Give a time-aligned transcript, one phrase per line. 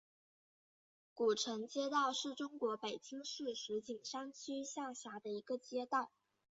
[1.13, 6.09] 古城街道是中国北京市石景山区下辖的一个街道。